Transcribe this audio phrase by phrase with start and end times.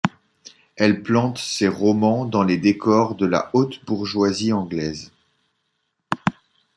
[0.77, 5.11] Elle plante ses romans dans les décors de la haute bourgeoisie anglaise.